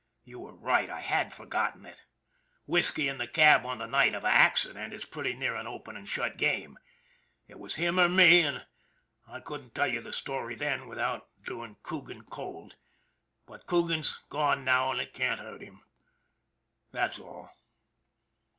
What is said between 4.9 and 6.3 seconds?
is pretty near an open and